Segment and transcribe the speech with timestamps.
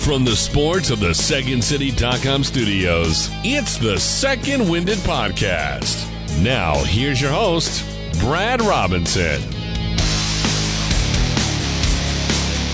[0.00, 6.08] From the sports of the SecondCity.com studios, it's the Second Winded Podcast.
[6.40, 7.84] Now, here's your host,
[8.18, 9.42] Brad Robinson.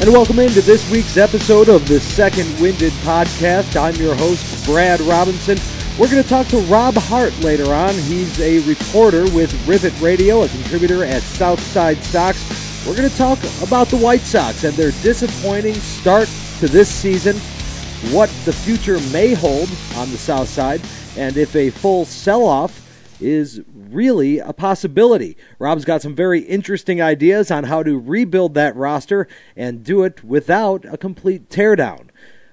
[0.00, 3.74] And welcome into this week's episode of the Second Winded Podcast.
[3.76, 5.58] I'm your host, Brad Robinson.
[5.98, 7.94] We're going to talk to Rob Hart later on.
[7.94, 12.86] He's a reporter with Rivet Radio, a contributor at Southside Sox.
[12.86, 16.28] We're going to talk about the White Sox and their disappointing start
[16.60, 17.36] to this season,
[18.14, 20.80] what the future may hold on the South Side,
[21.18, 22.82] and if a full sell off
[23.20, 25.36] is really a possibility.
[25.58, 30.24] Rob's got some very interesting ideas on how to rebuild that roster and do it
[30.24, 32.08] without a complete teardown.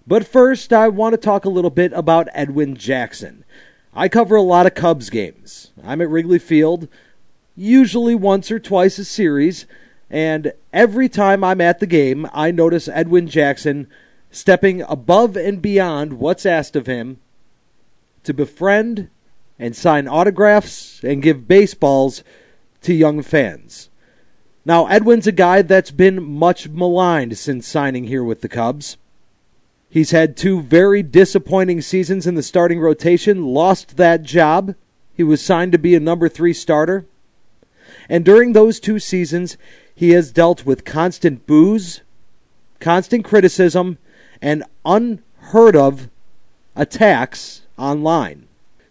[0.05, 3.45] But first, I want to talk a little bit about Edwin Jackson.
[3.93, 5.71] I cover a lot of Cubs games.
[5.81, 6.89] I'm at Wrigley Field,
[7.55, 9.65] usually once or twice a series,
[10.09, 13.87] and every time I'm at the game, I notice Edwin Jackson
[14.31, 17.19] stepping above and beyond what's asked of him
[18.23, 19.09] to befriend
[19.59, 22.23] and sign autographs and give baseballs
[22.81, 23.89] to young fans.
[24.65, 28.97] Now, Edwin's a guy that's been much maligned since signing here with the Cubs.
[29.89, 34.75] He's had two very disappointing seasons in the starting rotation, lost that job.
[35.13, 37.05] He was signed to be a number three starter.
[38.09, 39.57] And during those two seasons,
[39.95, 42.01] he has dealt with constant boos,
[42.79, 43.97] constant criticism,
[44.41, 46.09] and unheard of
[46.75, 48.47] attacks online.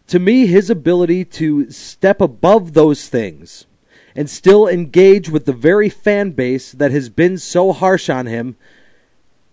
[0.08, 3.66] To me, his ability to step above those things
[4.14, 8.56] and still engage with the very fan base that has been so harsh on him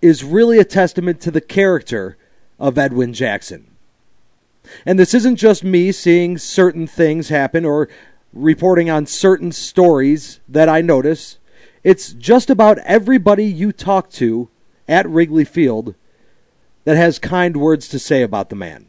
[0.02, 2.18] is really a testament to the character
[2.60, 3.68] of Edwin Jackson.
[4.86, 7.90] And this isn't just me seeing certain things happen or
[8.34, 11.39] reporting on certain stories that I notice.
[11.84, 14.50] It's just about everybody you talk to
[14.88, 15.96] at Wrigley Field
[16.84, 18.88] that has kind words to say about the man.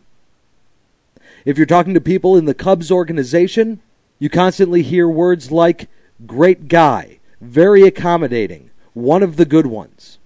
[1.44, 3.80] If you're talking to people in the Cubs organization,
[4.18, 5.88] you constantly hear words like
[6.26, 10.18] great guy, very accommodating, one of the good ones.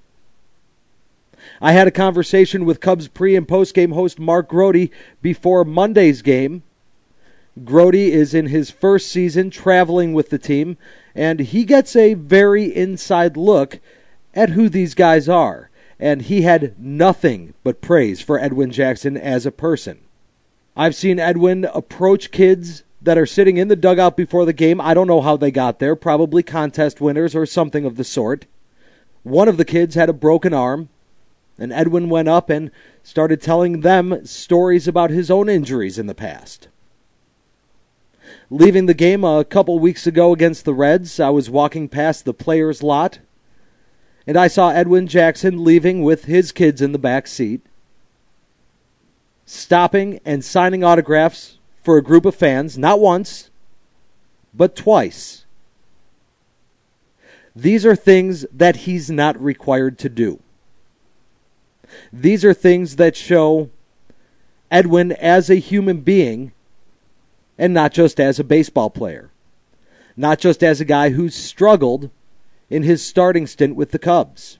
[1.60, 4.90] I had a conversation with Cubs pre and post game host Mark Grote
[5.22, 6.62] before Monday's game.
[7.62, 10.76] Grote is in his first season traveling with the team,
[11.14, 13.78] and he gets a very inside look
[14.34, 15.70] at who these guys are.
[16.00, 20.00] And he had nothing but praise for Edwin Jackson as a person.
[20.76, 24.80] I've seen Edwin approach kids that are sitting in the dugout before the game.
[24.80, 28.46] I don't know how they got there, probably contest winners or something of the sort.
[29.22, 30.88] One of the kids had a broken arm,
[31.56, 32.72] and Edwin went up and
[33.04, 36.66] started telling them stories about his own injuries in the past.
[38.50, 42.34] Leaving the game a couple weeks ago against the Reds, I was walking past the
[42.34, 43.18] players' lot,
[44.26, 47.62] and I saw Edwin Jackson leaving with his kids in the back seat
[49.46, 53.50] stopping and signing autographs for a group of fans, not once,
[54.54, 55.44] but twice.
[57.54, 60.40] These are things that he's not required to do.
[62.12, 63.70] These are things that show
[64.70, 66.52] Edwin as a human being
[67.58, 69.30] and not just as a baseball player.
[70.16, 72.10] Not just as a guy who struggled
[72.70, 74.58] in his starting stint with the Cubs.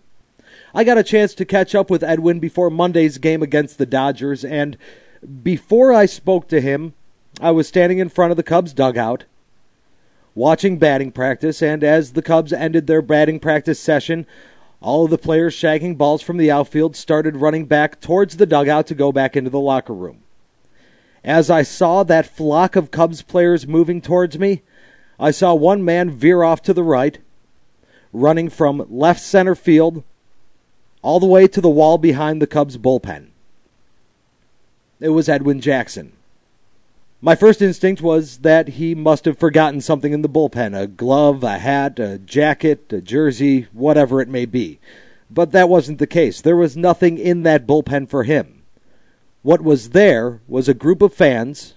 [0.75, 4.45] I got a chance to catch up with Edwin before Monday's game against the Dodgers,
[4.45, 4.77] and
[5.43, 6.95] before I spoke to him,
[7.41, 9.25] I was standing in front of the Cubs dugout,
[10.35, 14.27] watching batting practice, and as the Cubs ended their batting practice session,
[14.81, 18.89] all of the players shagging balls from the outfield started running back towards the dugout
[18.89, 20.24] to go back into the locker room.
[21.25, 24.63] As I saw that flock of Cubs players moving towards me,
[25.19, 27.19] I saw one man veer off to the right,
[28.13, 30.05] running from left center field
[31.01, 33.29] all the way to the wall behind the Cubs bullpen.
[35.01, 36.13] It was Edwin Jackson.
[37.23, 41.43] My first instinct was that he must have forgotten something in the bullpen a glove,
[41.43, 44.79] a hat, a jacket, a jersey, whatever it may be.
[45.31, 46.43] But that wasn't the case.
[46.43, 48.54] There was nothing in that bullpen for him.
[49.45, 51.75] What was there was a group of fans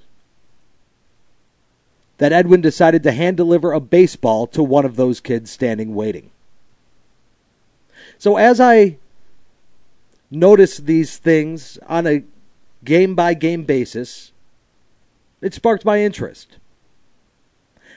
[2.17, 6.31] that Edwin decided to hand deliver a baseball to one of those kids standing waiting.
[8.17, 8.97] So as I
[10.31, 12.23] noticed these things on a
[12.85, 14.31] game by game basis,
[15.41, 16.55] it sparked my interest.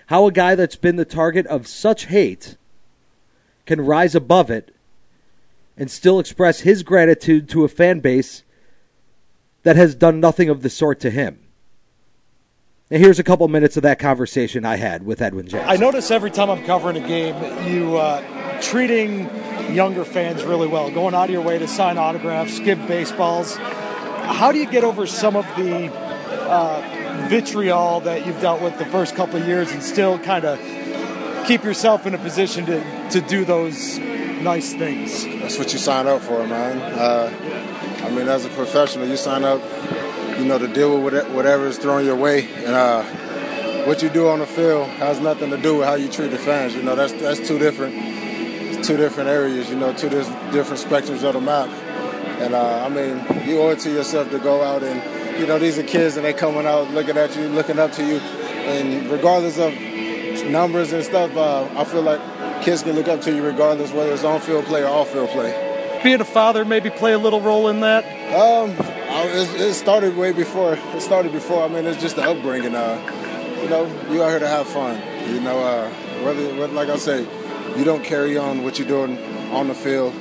[0.07, 2.57] How a guy that's been the target of such hate
[3.67, 4.75] can rise above it
[5.77, 8.43] and still express his gratitude to a fan base
[9.63, 11.39] that has done nothing of the sort to him.
[12.91, 15.71] And here's a couple minutes of that conversation I had with Edwin Jackson.
[15.71, 17.37] I notice every time I'm covering a game,
[17.71, 19.31] you uh, treating
[19.73, 23.57] younger fans really well, going out of your way to sign autographs, give baseballs.
[23.57, 28.87] How do you get over some of the uh, vitriol that you've dealt with the
[28.87, 30.59] first couple of years and still kind of
[31.47, 35.25] keep yourself in a position to, to do those nice things?
[35.25, 36.79] That's what you sign up for, man.
[36.99, 39.61] Uh, I mean, as a professional, you sign up,
[40.39, 43.03] you know, to deal with whatever is thrown your way, and uh,
[43.85, 46.39] what you do on the field has nothing to do with how you treat the
[46.39, 46.75] fans.
[46.75, 49.71] You know, that's that's two different, two different areas.
[49.71, 51.69] You know, two different spectrums of the map.
[52.41, 55.59] And uh, I mean, you owe it to yourself to go out and, you know,
[55.59, 59.11] these are kids and they coming out looking at you, looking up to you, and
[59.11, 59.75] regardless of
[60.51, 62.21] numbers and stuff, uh, I feel like
[62.63, 65.29] kids can look up to you regardless whether it's on field play or off field
[65.31, 65.70] play.
[66.03, 68.05] Being a father maybe play a little role in that.
[68.35, 70.75] Um, it, it started way before.
[70.75, 71.65] It started before.
[71.65, 72.75] I mean, it's just the upbringing.
[72.75, 75.01] Uh, you know, you out here to have fun.
[75.33, 75.91] You know, uh,
[76.25, 77.27] whether, like I say,
[77.77, 79.19] you don't carry on what you're doing
[79.53, 80.15] on the field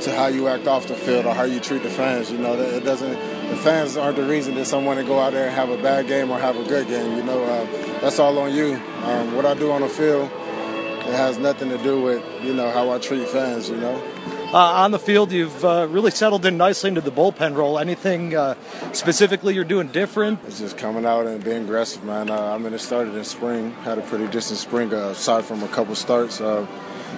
[0.00, 2.30] to how you act off the field or how you treat the fans.
[2.30, 3.12] You know, it doesn't.
[3.50, 6.06] The fans aren't the reason that someone to go out there and have a bad
[6.06, 7.16] game or have a good game.
[7.16, 7.64] You know, uh,
[8.00, 8.74] that's all on you.
[9.02, 12.70] Um, what I do on the field, it has nothing to do with you know
[12.70, 13.68] how I treat fans.
[13.68, 14.09] You know.
[14.52, 17.78] Uh, on the field, you've uh, really settled in nicely into the bullpen role.
[17.78, 18.56] Anything uh,
[18.92, 20.40] specifically you're doing different?
[20.44, 22.30] It's just coming out and being aggressive, man.
[22.30, 23.70] Uh, I mean, it started in spring.
[23.84, 26.40] Had a pretty decent spring, uh, aside from a couple starts.
[26.40, 26.66] Uh,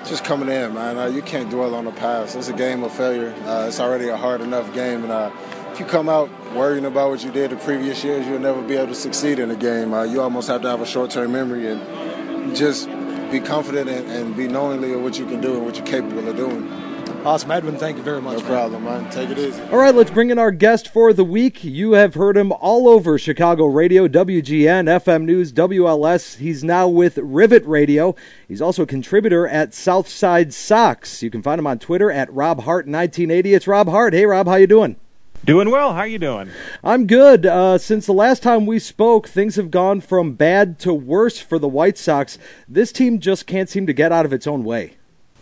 [0.06, 1.14] just coming in, man.
[1.14, 2.37] you can't dwell on the past.
[2.37, 3.34] It's a game of failure.
[3.67, 5.32] it's already a hard enough game, and
[5.73, 8.76] if you come out worrying about what you did the previous years, you'll never be
[8.76, 9.93] able to succeed in a game.
[10.11, 12.90] you almost have to have a short-term memory and just
[13.31, 16.29] be confident and, and be knowingly of what you can do and what you're capable
[16.29, 16.91] of doing.
[17.24, 17.76] Awesome, Edwin.
[17.76, 18.38] Thank you very much.
[18.38, 18.50] No man.
[18.50, 19.10] problem, man.
[19.10, 19.62] Take it easy.
[19.70, 21.62] All right, let's bring in our guest for the week.
[21.62, 26.38] You have heard him all over Chicago radio, WGN, FM News, WLS.
[26.38, 28.16] He's now with Rivet Radio.
[28.48, 31.22] He's also a contributor at Southside Sox.
[31.22, 33.54] You can find him on Twitter at Rob Hart 1980.
[33.54, 34.14] It's Rob Hart.
[34.14, 34.96] Hey, Rob, how you doing?
[35.44, 35.94] Doing well.
[35.94, 36.50] How you doing?
[36.82, 37.46] I'm good.
[37.46, 41.60] Uh, since the last time we spoke, things have gone from bad to worse for
[41.60, 42.36] the White Sox.
[42.69, 44.96] This team just can't seem to get out of its own way.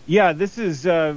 [0.06, 1.14] Yeah, this is uh,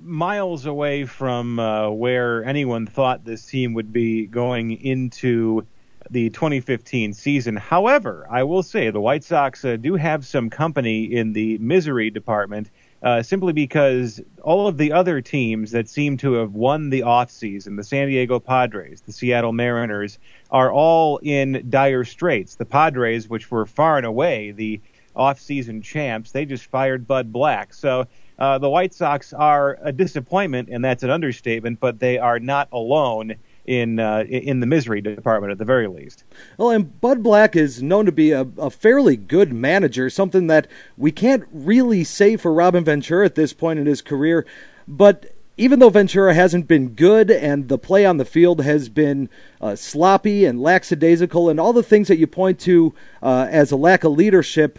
[0.00, 5.66] miles away from uh, where anyone thought this team would be going into
[6.10, 7.56] the 2015 season.
[7.56, 12.10] However, I will say the White Sox uh, do have some company in the misery
[12.10, 12.70] department.
[13.02, 17.76] Uh, simply because all of the other teams that seem to have won the offseason,
[17.76, 20.18] the San Diego Padres, the Seattle Mariners,
[20.50, 22.54] are all in dire straits.
[22.54, 24.80] The Padres, which were far and away the
[25.16, 26.30] off-season champs.
[26.30, 27.74] They just fired Bud Black.
[27.74, 28.06] So
[28.38, 31.80] uh, the White Sox are a disappointment, and that's an understatement.
[31.80, 33.36] But they are not alone
[33.66, 36.24] in uh, in the misery department at the very least.
[36.56, 40.68] Well, and Bud Black is known to be a, a, fairly good manager, something that
[40.96, 44.46] we can't really say for Robin Ventura at this point in his career.
[44.86, 49.28] But even though Ventura hasn't been good and the play on the field has been
[49.60, 53.76] uh, sloppy and lackadaisical and all the things that you point to uh, as a
[53.76, 54.78] lack of leadership,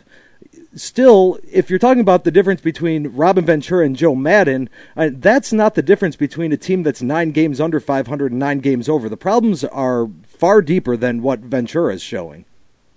[0.78, 5.52] still, if you're talking about the difference between Robin Ventura and Joe Maddon, uh, that's
[5.54, 9.10] not the difference between a team that's nine games under 500 and nine games over.
[9.10, 12.46] The problems are far deeper than what Ventura is showing.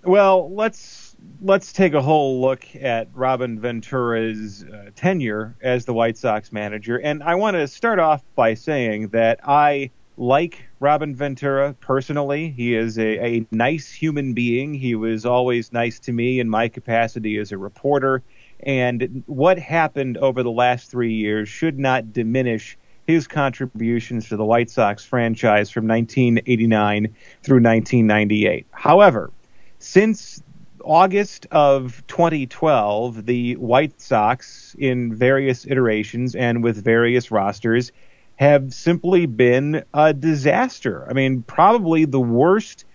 [0.03, 6.17] Well, let's let's take a whole look at Robin Ventura's uh, tenure as the White
[6.17, 9.91] Sox manager, and I want to start off by saying that I
[10.21, 12.51] like Robin Ventura personally.
[12.51, 14.71] He is a, a nice human being.
[14.71, 18.21] He was always nice to me in my capacity as a reporter.
[18.59, 24.45] And what happened over the last three years should not diminish his contributions to the
[24.45, 28.67] White Sox franchise from 1989 through 1998.
[28.69, 29.31] However,
[29.79, 30.43] since
[30.83, 37.91] August of 2012, the White Sox, in various iterations and with various rosters,
[38.41, 41.07] have simply been a disaster.
[41.07, 42.85] I mean, probably the worst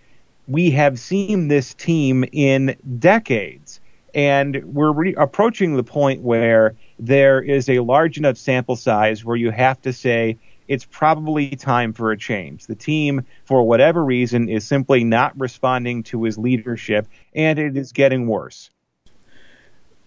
[0.49, 3.81] we have seen this team in decades.
[4.13, 9.37] And we're re- approaching the point where there is a large enough sample size where
[9.37, 10.37] you have to say
[10.67, 12.67] it's probably time for a change.
[12.67, 17.93] The team, for whatever reason, is simply not responding to his leadership, and it is
[17.93, 18.71] getting worse.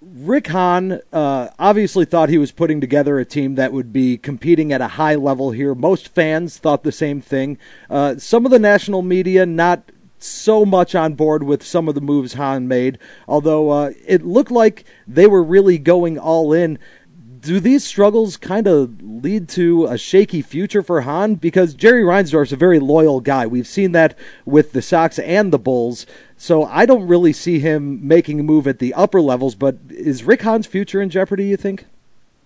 [0.01, 4.72] Rick Hahn uh, obviously thought he was putting together a team that would be competing
[4.72, 5.75] at a high level here.
[5.75, 7.58] Most fans thought the same thing.
[7.89, 12.01] Uh, some of the national media not so much on board with some of the
[12.01, 16.79] moves Hahn made, although uh, it looked like they were really going all in
[17.41, 21.36] do these struggles kind of lead to a shaky future for Hahn?
[21.36, 23.48] Because Jerry Reinsdorf's a very loyal guy.
[23.48, 26.05] We've seen that with the Sox and the Bulls.
[26.38, 29.55] So I don't really see him making a move at the upper levels.
[29.55, 31.46] But is Rick Hahn's future in jeopardy?
[31.46, 31.86] You think?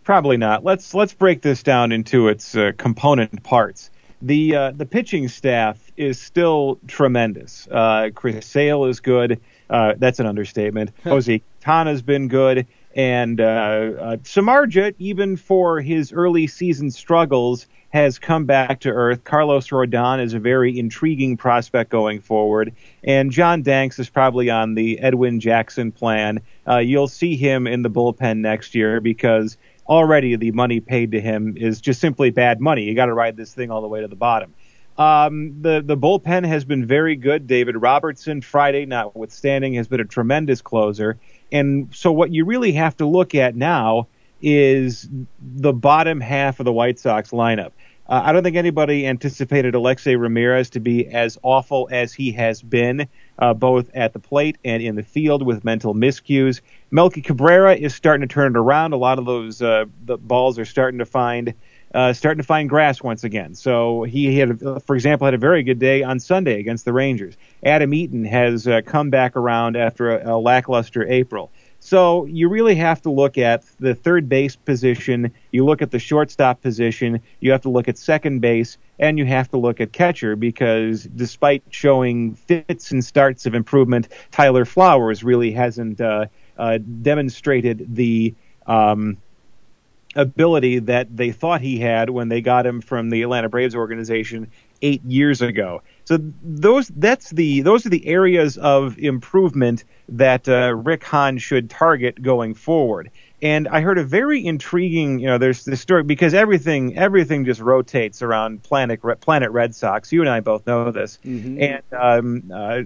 [0.03, 0.63] Probably not.
[0.63, 3.89] Let's let's break this down into its uh, component parts.
[4.21, 7.67] The uh, the pitching staff is still tremendous.
[7.71, 9.39] Uh, Chris Sale is good.
[9.69, 10.91] Uh, that's an understatement.
[11.03, 18.17] Jose Tana's been good, and uh, uh, Samardzija, even for his early season struggles, has
[18.17, 19.23] come back to earth.
[19.23, 22.73] Carlos Rodon is a very intriguing prospect going forward,
[23.03, 26.41] and John Danks is probably on the Edwin Jackson plan.
[26.67, 29.57] Uh, you'll see him in the bullpen next year because
[29.88, 32.83] already the money paid to him is just simply bad money.
[32.83, 34.53] You got to ride this thing all the way to the bottom.
[34.97, 37.47] Um, the the bullpen has been very good.
[37.47, 41.17] David Robertson, Friday notwithstanding, has been a tremendous closer.
[41.51, 44.07] And so what you really have to look at now
[44.41, 45.07] is
[45.41, 47.71] the bottom half of the White Sox lineup.
[48.07, 52.62] Uh, I don't think anybody anticipated Alexei Ramirez to be as awful as he has
[52.62, 53.07] been,
[53.39, 56.59] uh, both at the plate and in the field with mental miscues.
[56.91, 58.91] Melky Cabrera is starting to turn it around.
[58.91, 61.53] A lot of those uh, the balls are starting to find
[61.93, 63.53] uh, starting to find grass once again.
[63.55, 67.35] So he had, for example, had a very good day on Sunday against the Rangers.
[67.63, 71.51] Adam Eaton has uh, come back around after a, a lackluster April.
[71.79, 75.33] So you really have to look at the third base position.
[75.51, 77.19] You look at the shortstop position.
[77.41, 81.03] You have to look at second base, and you have to look at catcher because
[81.03, 88.33] despite showing fits and starts of improvement, Tyler Flowers really hasn't uh, uh, demonstrated the
[88.65, 89.17] um,
[90.15, 94.51] ability that they thought he had when they got him from the Atlanta Braves organization
[94.82, 95.82] eight years ago.
[96.05, 101.70] So those that's the those are the areas of improvement that uh, Rick Hahn should
[101.70, 103.10] target going forward.
[103.41, 107.62] And I heard a very intriguing, you know, there's this story because everything everything just
[107.62, 110.12] rotates around Planet Planet Red Sox.
[110.12, 111.20] You and I both know this.
[111.25, 111.62] Mm-hmm.
[111.62, 112.82] And um, uh,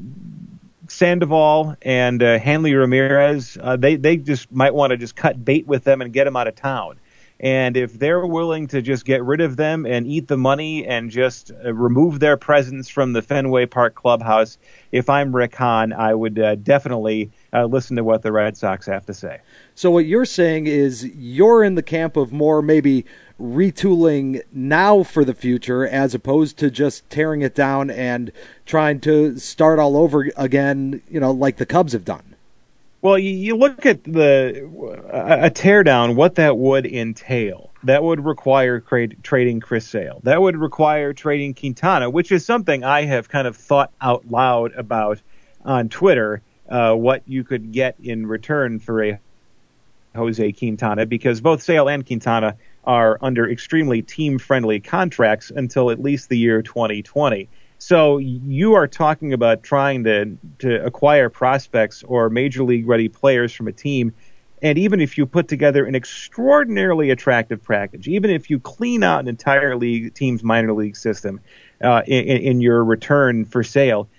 [0.89, 5.67] Sandoval and uh, Hanley Ramirez, uh, they they just might want to just cut bait
[5.67, 6.99] with them and get them out of town.
[7.39, 11.11] And if they're willing to just get rid of them and eat the money and
[11.11, 14.57] just uh, remove their presence from the Fenway Park clubhouse,
[14.91, 18.87] if I'm Rick Hahn, I would uh, definitely uh, listen to what the Red Sox
[18.87, 19.41] have to say.
[19.75, 23.05] So what you're saying is you're in the camp of more maybe
[23.39, 28.31] retooling now for the future as opposed to just tearing it down and
[28.65, 32.35] trying to start all over again, you know, like the Cubs have done.
[33.01, 34.67] Well, you, look at the
[35.11, 37.71] a, a teardown, what that would entail.
[37.83, 40.21] That would require trade, trading Chris Sale.
[40.23, 44.73] That would require trading Quintana, which is something I have kind of thought out loud
[44.73, 45.21] about
[45.63, 46.41] on Twitter.
[46.67, 49.19] Uh, what you could get in return for a
[50.15, 56.27] Jose Quintana, because both Sale and Quintana are under extremely team-friendly contracts until at least
[56.27, 57.47] the year 2020.
[57.79, 63.53] So you are talking about trying to to acquire prospects or major league ready players
[63.53, 64.13] from a team,
[64.61, 69.19] and even if you put together an extraordinarily attractive package, even if you clean out
[69.19, 71.39] an entire league team's minor league system
[71.83, 74.09] uh, in, in your return for Sale,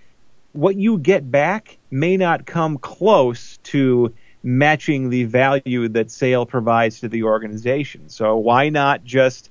[0.53, 7.01] what you get back may not come close to matching the value that Sale provides
[7.01, 8.09] to the organization.
[8.09, 9.51] So why not just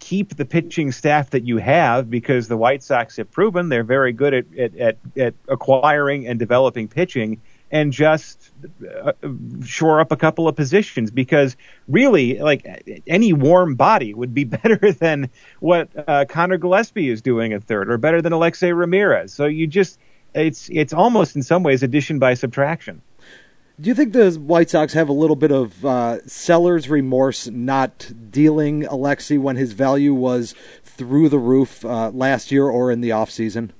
[0.00, 4.12] keep the pitching staff that you have because the White Sox have proven they're very
[4.12, 7.40] good at, at, at, at acquiring and developing pitching
[7.70, 8.50] and just
[9.04, 9.12] uh,
[9.64, 12.66] shore up a couple of positions because really like
[13.06, 15.30] any warm body would be better than
[15.60, 19.32] what uh, Conor Gillaspie is doing at third or better than Alexei Ramirez.
[19.32, 19.98] So you just
[20.34, 23.02] it's it's almost in some ways addition by subtraction.
[23.80, 28.12] Do you think the White Sox have a little bit of uh, seller's remorse not
[28.30, 33.10] dealing Alexei when his value was through the roof uh, last year or in the
[33.10, 33.70] offseason?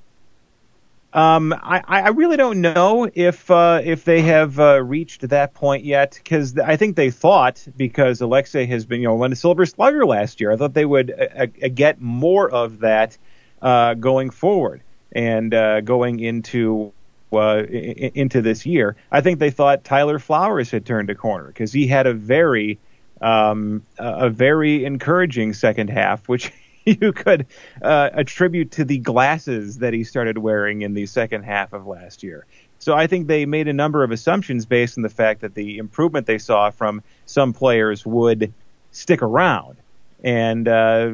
[1.13, 5.83] Um, I, I really don't know if uh, if they have uh, reached that point
[5.83, 9.65] yet because I think they thought because Alexei has been you know won a Silver
[9.65, 13.17] Slugger last year I thought they would uh, uh get more of that
[13.61, 14.81] uh, going forward
[15.11, 16.93] and uh, going into
[17.33, 18.95] uh, into this year.
[19.11, 22.79] I think they thought Tyler Flowers had turned a corner because he had a very
[23.21, 26.51] um, a very encouraging second half, which
[26.85, 27.45] you could
[27.81, 32.23] uh, attribute to the glasses that he started wearing in the second half of last
[32.23, 32.45] year.
[32.79, 35.77] So I think they made a number of assumptions based on the fact that the
[35.77, 38.53] improvement they saw from some players would
[38.91, 39.77] stick around,
[40.23, 41.11] and uh,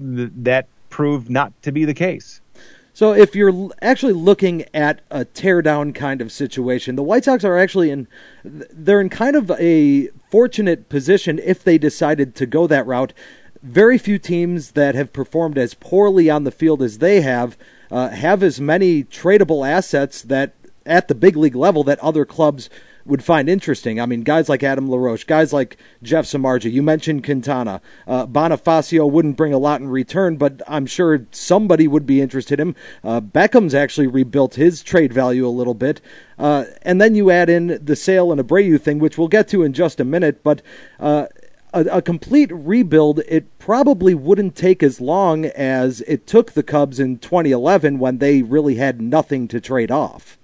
[0.00, 2.40] th- that proved not to be the case.
[2.92, 7.58] So if you're actually looking at a teardown kind of situation, the White Sox are
[7.58, 8.08] actually in
[8.44, 13.12] they're in kind of a fortunate position if they decided to go that route.
[13.62, 17.56] Very few teams that have performed as poorly on the field as they have
[17.90, 20.54] uh, have as many tradable assets that
[20.86, 22.70] at the big league level that other clubs
[23.04, 24.00] would find interesting.
[24.00, 26.72] I mean, guys like Adam LaRoche, guys like Jeff Samardzija.
[26.72, 27.80] You mentioned Quintana.
[28.06, 32.58] Uh, Bonifacio wouldn't bring a lot in return, but I'm sure somebody would be interested
[32.58, 32.76] in him.
[33.02, 36.00] Uh, Beckham's actually rebuilt his trade value a little bit.
[36.38, 39.62] Uh, and then you add in the Sale and Abreu thing, which we'll get to
[39.62, 40.42] in just a minute.
[40.42, 40.62] But
[40.98, 41.26] uh,
[41.72, 46.98] a, a, complete rebuild, it probably wouldn't take as long as it took the Cubs
[46.98, 50.38] in 2011 when they really had nothing to trade off.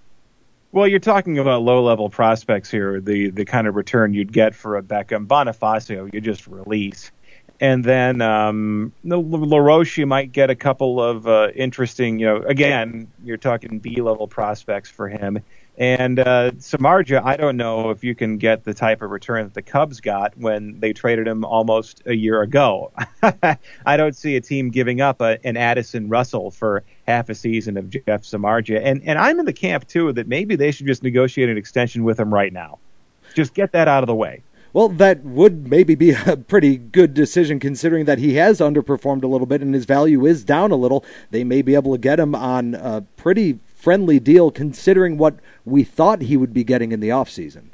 [0.76, 3.00] Well, you're talking about low-level prospects here.
[3.00, 7.12] The the kind of return you'd get for a Beckham Bonifacio, you just release,
[7.58, 12.18] and then um, LaRoche, you might get a couple of uh, interesting.
[12.18, 15.42] You know, again, you're talking B-level prospects for him
[15.78, 19.54] and uh, Samardzija, I don't know if you can get the type of return that
[19.54, 22.92] the Cubs got when they traded him almost a year ago.
[23.22, 27.76] I don't see a team giving up a, an Addison Russell for half a season
[27.76, 28.80] of Jeff Samardzija.
[28.82, 32.04] And and I'm in the camp too that maybe they should just negotiate an extension
[32.04, 32.78] with him right now.
[33.34, 34.42] Just get that out of the way.
[34.72, 39.26] Well, that would maybe be a pretty good decision considering that he has underperformed a
[39.26, 41.04] little bit and his value is down a little.
[41.30, 45.84] They may be able to get him on a pretty friendly deal considering what we
[45.84, 47.66] thought he would be getting in the offseason.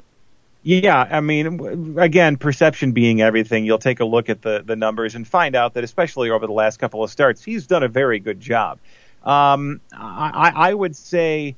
[0.61, 5.15] Yeah, I mean, again, perception being everything, you'll take a look at the, the numbers
[5.15, 8.19] and find out that, especially over the last couple of starts, he's done a very
[8.19, 8.77] good job.
[9.23, 11.55] Um, I, I would say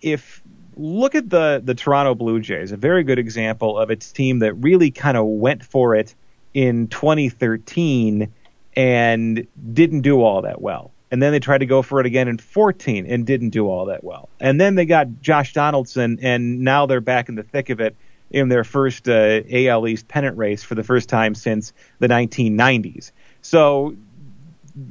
[0.00, 0.42] if
[0.78, 4.54] look at the, the Toronto Blue Jays, a very good example of its team that
[4.54, 6.14] really kind of went for it
[6.54, 8.32] in 2013
[8.74, 12.28] and didn't do all that well and then they tried to go for it again
[12.28, 14.28] in 14 and didn't do all that well.
[14.40, 17.96] And then they got Josh Donaldson, and now they're back in the thick of it
[18.30, 23.12] in their first uh, AL East pennant race for the first time since the 1990s.
[23.40, 23.96] So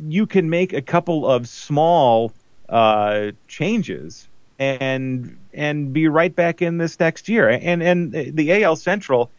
[0.02, 2.34] you can make a couple of small
[2.68, 4.28] uh, changes
[4.60, 7.48] and and be right back in this next year.
[7.48, 9.32] And and the AL Central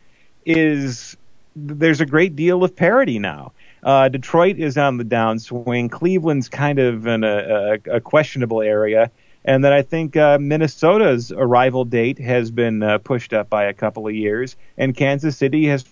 [0.47, 1.17] is
[1.57, 3.53] there's a great deal of parity now.
[3.83, 5.91] Uh, Detroit is on the downswing.
[5.91, 9.11] Cleveland's kind of in a, a, a questionable area.
[9.45, 13.73] And then I think uh, Minnesota's arrival date has been uh, pushed up by a
[13.73, 15.85] couple of years, and Kansas City has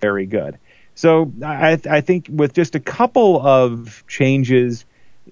[0.00, 0.58] very good.
[0.94, 4.86] So I, I think with just a couple of changes,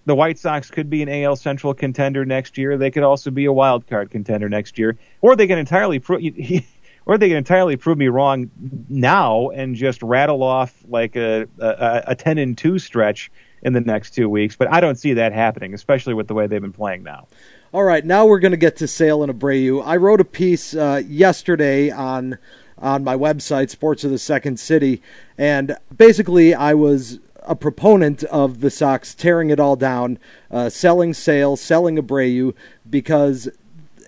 [0.05, 2.77] the White Sox could be an AL Central contender next year.
[2.77, 5.99] They could also be a wild card contender next year, or they can entirely.
[5.99, 6.19] Pro-
[7.07, 8.51] or they can entirely prove me wrong
[8.89, 13.31] now and just rattle off like a, a, a 10 and 2 stretch
[13.63, 14.57] in the next two weeks.
[14.57, 17.27] But I don't see that happening, especially with the way they've been playing now.
[17.73, 19.85] All right, now we're going to get to Sale and Abreu.
[19.85, 22.39] I wrote a piece uh, yesterday on
[22.77, 25.01] on my website, Sports of the Second City,
[25.39, 30.19] and basically I was a proponent of the Sox tearing it all down,
[30.51, 32.55] uh, selling Sale, selling Abreu,
[32.89, 33.49] because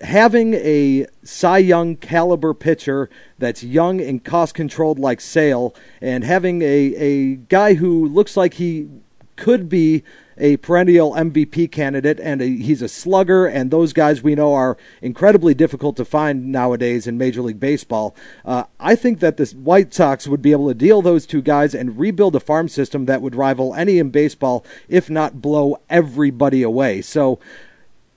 [0.01, 6.61] having a Cy Young caliber pitcher that's young and cost controlled like Sale, and having
[6.61, 8.87] a, a guy who looks like he
[9.35, 10.03] could be
[10.39, 14.77] a perennial MVP candidate, and a, he's a slugger, and those guys we know are
[15.01, 18.15] incredibly difficult to find nowadays in Major League Baseball.
[18.45, 21.73] Uh, I think that the White Sox would be able to deal those two guys
[21.73, 26.61] and rebuild a farm system that would rival any in baseball, if not blow everybody
[26.61, 27.01] away.
[27.01, 27.39] So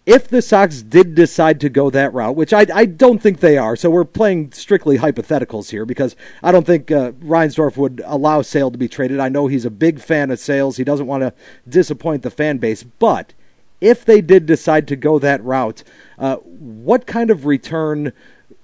[0.07, 3.59] if the Sox did decide to go that route, which I, I don't think they
[3.59, 8.43] are, so we're playing strictly hypotheticals here because I don't think uh, Reinsdorf would allow
[8.43, 9.21] Sale to be traded.
[9.21, 10.79] I know he's a big fan of Sales.
[10.79, 11.35] He doesn't want to
[11.69, 12.83] disappoint the fan base.
[12.83, 13.35] But
[13.81, 15.83] if they did decide to go that route,
[16.19, 18.13] uh, what kind of return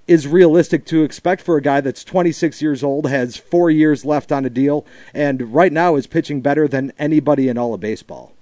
[0.06, 4.30] is realistic to expect for a guy that's 26 years old, has four years left
[4.30, 8.35] on a deal, and right now is pitching better than anybody in all of baseball?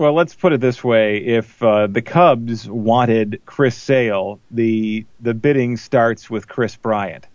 [0.00, 5.34] Well, let's put it this way: if uh, the Cubs wanted Chris Sale, the the
[5.34, 7.26] bidding starts with Kris Bryant,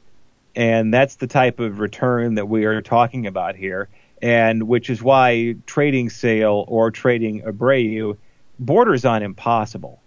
[0.56, 3.88] and that's the type of return that we are talking about here,
[4.19, 8.17] and which is why trading Sale or trading Abreu
[8.58, 10.01] borders on impossible,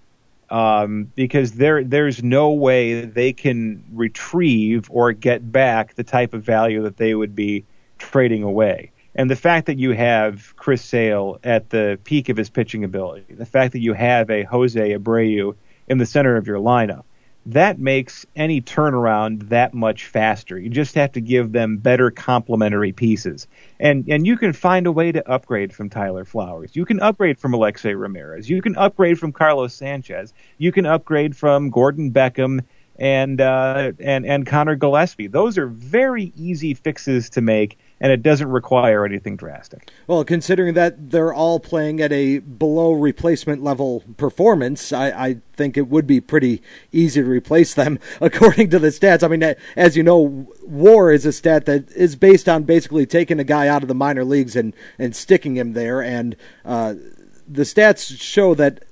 [0.51, 6.42] um, because there there's no way they can retrieve or get back the type of
[6.42, 7.64] value that they would be
[7.99, 8.90] trading away.
[9.18, 13.35] And the fact that you have Chris Sale at the peak of his pitching ability,
[13.35, 15.57] the fact that you have a Jose Abreu
[15.88, 17.02] in the center of your lineup,
[17.46, 20.57] that makes any turnaround that much faster.
[20.57, 23.48] You just have to give them better complementary pieces.
[23.81, 26.76] And and you can find a way to upgrade from Tyler Flowers.
[26.76, 28.48] You can upgrade from Alexei Ramirez.
[28.48, 30.33] You can upgrade from Carlos Sanchez.
[30.59, 32.61] You can upgrade from Gordon Beckham
[32.98, 35.30] and uh, and and Conor Gillaspie.
[35.30, 39.90] Those are very easy fixes to make and it doesn't require anything drastic.
[40.06, 45.76] Well, considering that they're all playing at a below replacement level performance, I, I think
[45.76, 49.22] it would be pretty easy to replace them according to the stats.
[49.22, 53.40] I mean, as you know, WAR is a stat that is based on basically taking
[53.40, 56.94] a guy out of the minor leagues and and sticking him there, and uh,
[57.48, 58.84] the stats show that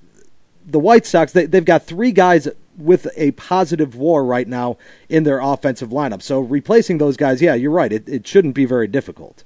[0.64, 4.76] the White Sox they, they've got three guys with a positive WAR right now
[5.08, 6.22] in their offensive lineup.
[6.22, 7.92] So replacing those guys, yeah, you're right.
[7.92, 9.44] It it shouldn't be very difficult.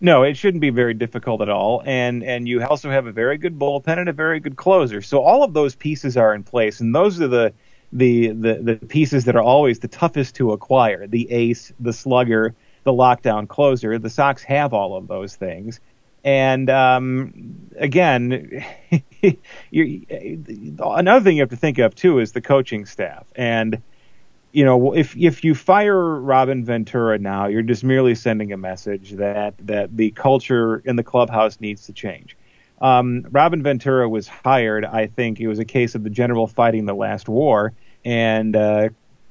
[0.00, 1.82] No, it shouldn't be very difficult at all.
[1.84, 5.02] And and you also have a very good bullpen and a very good closer.
[5.02, 7.52] So all of those pieces are in place, and those are the
[7.92, 12.54] the the, the pieces that are always the toughest to acquire: the ace, the slugger,
[12.84, 13.98] the lockdown closer.
[13.98, 15.80] The Sox have all of those things.
[16.24, 18.64] And um, again,
[20.80, 23.26] another thing you have to think of too is the coaching staff.
[23.36, 23.82] And
[24.52, 29.12] you know, if if you fire Robin Ventura now, you're just merely sending a message
[29.12, 32.36] that that the culture in the clubhouse needs to change.
[32.80, 34.84] Um, Robin Ventura was hired.
[34.84, 37.72] I think it was a case of the general fighting the last war,
[38.04, 38.88] and uh,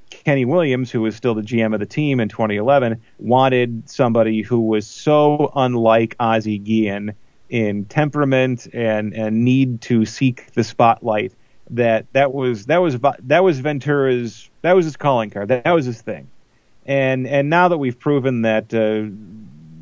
[0.09, 4.61] Kenny Williams, who was still the GM of the team in 2011, wanted somebody who
[4.61, 7.15] was so unlike Ozzie Guillen
[7.49, 11.33] in temperament and, and need to seek the spotlight
[11.69, 15.73] that that was that was that was Ventura's that was his calling card that, that
[15.73, 16.29] was his thing,
[16.85, 19.09] and and now that we've proven that uh,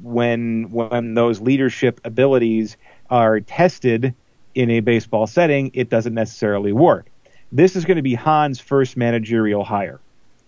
[0.02, 2.78] when when those leadership abilities
[3.10, 4.16] are tested
[4.56, 7.08] in a baseball setting, it doesn't necessarily work.
[7.52, 10.00] This is going to be Hahn's first managerial hire.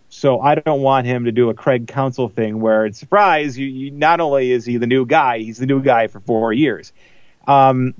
[0.10, 3.58] So I don't want him to do a Craig Counsell thing where it's surprise.
[3.58, 6.54] You, you, not only is he the new guy, he's the new guy for four
[6.54, 6.94] years.
[7.46, 7.94] Um,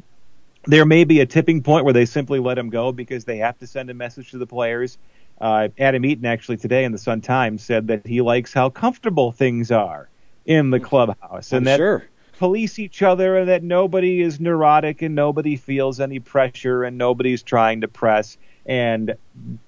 [0.66, 3.58] there may be a tipping point where they simply let him go because they have
[3.60, 4.98] to send a message to the players.
[5.40, 9.32] Uh, Adam Eaton actually today in the Sun Times said that he likes how comfortable
[9.32, 10.10] things are
[10.46, 12.08] in the clubhouse and I'm that sure.
[12.40, 17.44] police each other and that nobody is neurotic and nobody feels any pressure and nobody's
[17.44, 19.16] trying to press and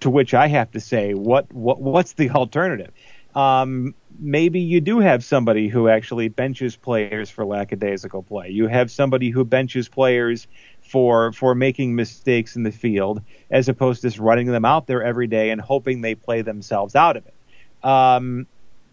[0.01, 2.91] to which I have to say, what, what what's the alternative?
[3.35, 8.49] Um, maybe you do have somebody who actually benches players for lackadaisical play.
[8.49, 10.47] You have somebody who benches players
[10.81, 15.03] for for making mistakes in the field, as opposed to just running them out there
[15.03, 17.88] every day and hoping they play themselves out of it.
[17.88, 18.47] Um,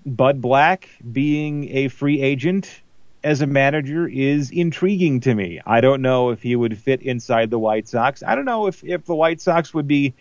[0.05, 2.83] Bud Black being a free agent
[3.27, 5.61] as a manager is intriguing to me.
[5.67, 8.23] I don't know if he would fit inside the White Sox.
[8.23, 10.15] I don't know if, if the White Sox would be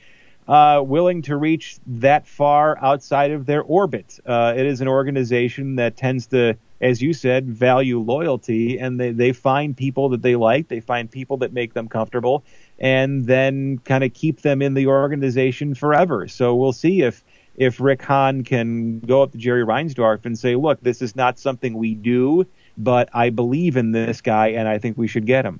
[0.47, 4.19] uh, willing to reach that far outside of their orbit.
[4.25, 9.11] Uh, it is an organization that tends to, as you said, value loyalty, and they,
[9.11, 12.43] they find people that they like, they find people that make them comfortable,
[12.79, 16.27] and then kind of keep them in the organization forever.
[16.27, 17.23] So we'll see if
[17.55, 21.39] if Rick Hahn can go up to Jerry Reinsdorf and say, look, this is not
[21.39, 22.45] something we do
[22.77, 25.59] but I believe in this guy and I think we should get him.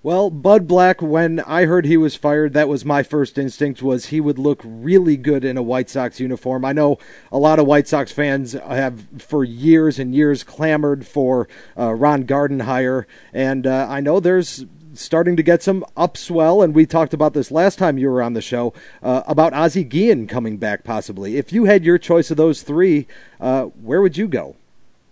[0.00, 4.06] Well, Bud Black, when I heard he was fired, that was my first instinct was
[4.06, 6.64] he would look really good in a White Sox uniform.
[6.64, 6.98] I know
[7.32, 12.22] a lot of White Sox fans have for years and years clamored for uh, Ron
[12.24, 17.34] Gardenhire, and uh, I know there's starting to get some upswell, and we talked about
[17.34, 18.72] this last time you were on the show
[19.02, 21.36] uh, about Ozzie Guillen coming back possibly.
[21.36, 23.08] If you had your choice of those three,
[23.40, 24.54] uh, where would you go?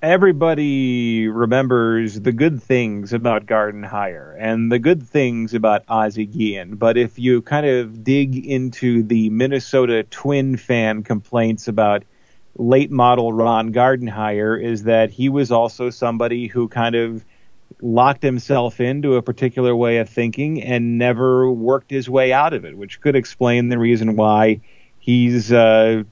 [0.07, 6.97] Everybody remembers the good things about Gardenhire and the good things about Ozzie Guillen, but
[6.97, 12.05] if you kind of dig into the Minnesota Twin fan complaints about
[12.57, 17.25] late model Ron Gardenhire, is that he was also somebody who kind of
[17.83, 22.65] locked himself into a particular way of thinking and never worked his way out of
[22.65, 24.61] it, which could explain the reason why
[25.01, 26.05] he's uh,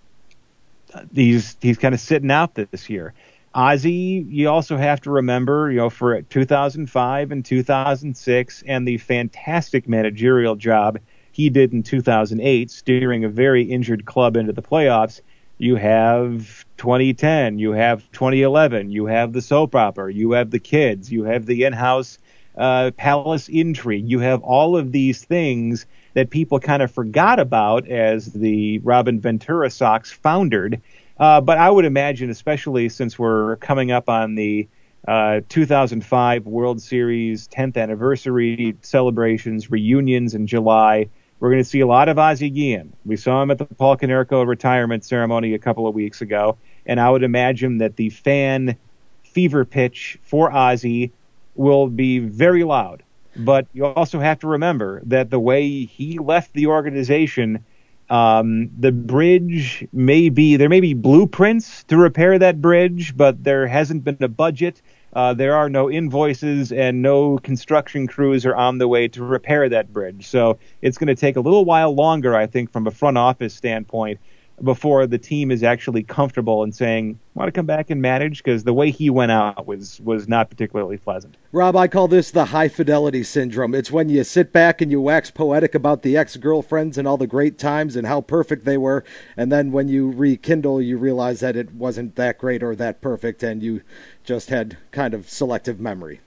[1.15, 3.15] he's he's kind of sitting out this year.
[3.55, 9.89] Ozzie, you also have to remember, you know, for 2005 and 2006 and the fantastic
[9.89, 10.99] managerial job
[11.31, 15.21] he did in 2008, steering a very injured club into the playoffs.
[15.59, 21.13] You have 2010, you have 2011, you have the soap opera, you have the kids,
[21.13, 22.19] you have the in-house
[22.59, 27.87] uh, palace intrigue, you have all of these things that people kind of forgot about
[27.89, 30.81] as the Robin Ventura Sox foundered
[31.19, 34.69] uh, but I would imagine, especially since we're coming up on the
[35.07, 41.09] uh, 2005 World Series 10th anniversary celebrations, reunions in July,
[41.41, 42.95] we're going to see a lot of Ozzie Guillen.
[43.05, 46.99] We saw him at the Paul Konerko retirement ceremony a couple of weeks ago, and
[46.99, 48.77] I would imagine that the fan
[49.25, 51.13] fever pitch for Ozzie
[51.55, 53.03] will be very loud.
[53.37, 57.65] But you also have to remember that the way he left the organization
[58.11, 63.67] Um, the bridge may be there may be blueprints to repair that bridge, but there
[63.67, 64.83] hasn't been a budget.
[65.15, 69.69] Uh, there are no invoices and no construction crews are on the way to repair
[69.69, 70.27] that bridge.
[70.27, 73.55] So it's going to take a little while longer, I think, from a front office
[73.55, 74.19] standpoint
[74.63, 78.65] before the team is actually comfortable in saying, "Want to come back and manage?" Because
[78.65, 81.37] the way he went out was was not particularly pleasant.
[81.53, 83.75] Rob, I call this the high fidelity syndrome.
[83.75, 87.17] It's when you sit back and you wax poetic about the ex girlfriends and all
[87.17, 89.05] the great times and how perfect they were,
[89.37, 93.43] and then when you rekindle, you realize that it wasn't that great or that perfect,
[93.43, 93.83] and you
[94.23, 96.21] just had kind of selective memory.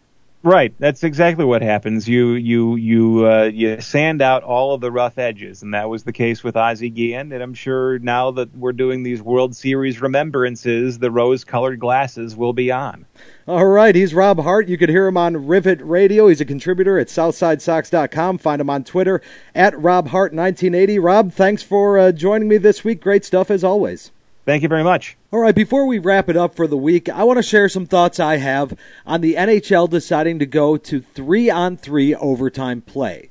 [0.44, 2.08] Right, that's exactly what happens.
[2.08, 6.04] You you you uh, you sand out all of the rough edges, and that was
[6.04, 7.32] the case with Ozzie Guillen.
[7.34, 12.54] And I'm sure now that we're doing these World Series remembrances, the rose-colored glasses will
[12.54, 13.08] be on.
[13.48, 14.68] All right, he's Rob Hart.
[14.68, 16.28] You could hear him on Rivet Radio.
[16.28, 18.38] He's a contributor at SouthsideSox.com.
[18.38, 19.22] Find him on Twitter
[19.56, 21.04] at RobHart1980.
[21.04, 23.02] Rob, thanks for uh, joining me this week.
[23.02, 24.12] Great stuff as always.
[24.48, 25.18] Thank you very much.
[25.34, 27.86] All right, before we wrap it up for the week, I want to share some
[27.86, 33.30] thoughts I have on the NHL deciding to go to three on three overtime play.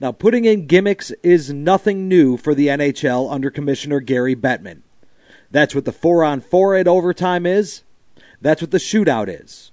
[0.00, 4.82] Now, putting in gimmicks is nothing new for the NHL under Commissioner Gary Bettman.
[5.50, 7.82] That's what the four on four at overtime is.
[8.42, 9.72] That's what the shootout is.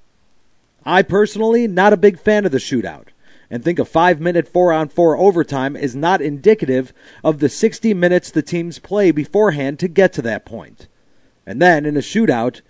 [0.85, 3.07] I personally, not a big fan of the shootout,
[3.49, 7.93] and think a five minute four on four overtime is not indicative of the 60
[7.93, 10.87] minutes the teams play beforehand to get to that point.
[11.45, 12.61] And then in a shootout,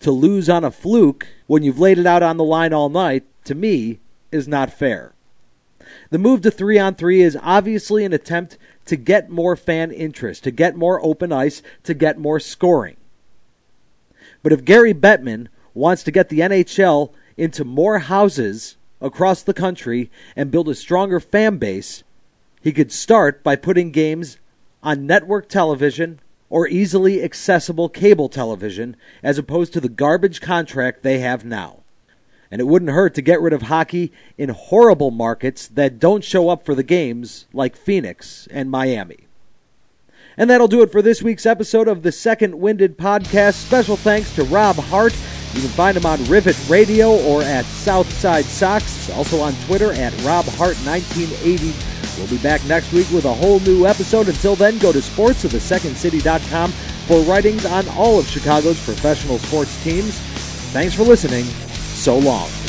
[0.00, 3.24] to lose on a fluke when you've laid it out on the line all night,
[3.44, 4.00] to me,
[4.32, 5.14] is not fair.
[6.10, 10.44] The move to three on three is obviously an attempt to get more fan interest,
[10.44, 12.96] to get more open ice, to get more scoring.
[14.42, 20.10] But if Gary Bettman wants to get the NHL into more houses across the country
[20.34, 22.02] and build a stronger fan base,
[22.62, 24.38] he could start by putting games
[24.82, 31.18] on network television or easily accessible cable television as opposed to the garbage contract they
[31.18, 31.80] have now.
[32.50, 36.48] And it wouldn't hurt to get rid of hockey in horrible markets that don't show
[36.48, 39.26] up for the games like Phoenix and Miami.
[40.36, 43.54] And that'll do it for this week's episode of the Second Winded Podcast.
[43.54, 45.14] Special thanks to Rob Hart.
[45.54, 49.08] You can find him on Rivet Radio or at Southside Sox.
[49.10, 52.18] Also on Twitter at RobHart1980.
[52.18, 54.28] We'll be back next week with a whole new episode.
[54.28, 56.72] Until then, go to sportsofthesecondcity.com
[57.06, 60.18] for writings on all of Chicago's professional sports teams.
[60.72, 61.44] Thanks for listening.
[61.44, 62.63] So long.